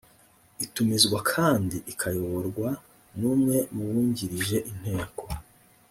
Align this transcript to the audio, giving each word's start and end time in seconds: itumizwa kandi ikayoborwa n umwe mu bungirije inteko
itumizwa 0.65 1.19
kandi 1.31 1.77
ikayoborwa 1.91 2.69
n 3.17 3.21
umwe 3.33 3.57
mu 3.75 3.81
bungirije 3.89 4.57
inteko 4.71 5.23